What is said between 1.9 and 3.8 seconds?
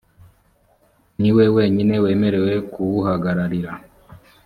wemerewe kuwuhagararira